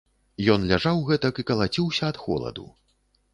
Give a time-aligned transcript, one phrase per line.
[0.53, 2.67] Ён ляжаў гэтак і калаціўся ад холаду.